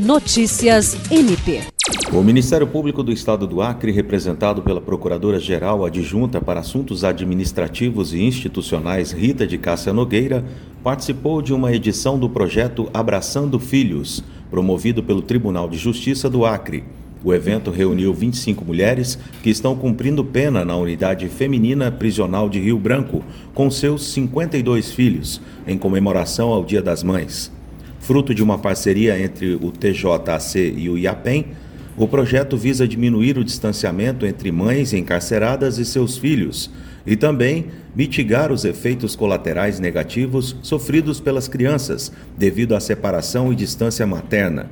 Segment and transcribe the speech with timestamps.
[0.00, 1.60] Notícias MP.
[2.10, 8.22] O Ministério Público do Estado do Acre, representado pela Procuradora-Geral Adjunta para Assuntos Administrativos e
[8.22, 10.42] Institucionais Rita de Cássia Nogueira,
[10.82, 16.82] participou de uma edição do projeto Abraçando Filhos, promovido pelo Tribunal de Justiça do Acre.
[17.22, 22.78] O evento reuniu 25 mulheres que estão cumprindo pena na unidade feminina prisional de Rio
[22.78, 23.22] Branco,
[23.52, 27.59] com seus 52 filhos, em comemoração ao Dia das Mães.
[28.00, 31.48] Fruto de uma parceria entre o TJAC e o IAPEM,
[31.96, 36.70] o projeto visa diminuir o distanciamento entre mães encarceradas e seus filhos
[37.06, 44.06] e também mitigar os efeitos colaterais negativos sofridos pelas crianças devido à separação e distância
[44.06, 44.70] materna.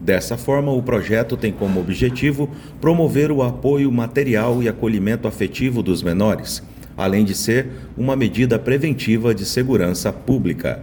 [0.00, 2.48] Dessa forma, o projeto tem como objetivo
[2.80, 6.62] promover o apoio material e acolhimento afetivo dos menores,
[6.96, 10.82] além de ser uma medida preventiva de segurança pública.